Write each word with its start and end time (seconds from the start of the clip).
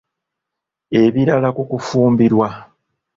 Ebirala 1.01 1.49
ku 1.55 1.63
kufumbirwa. 1.71 2.47